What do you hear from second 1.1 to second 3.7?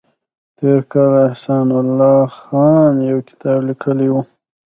احسان الله خان یو کتاب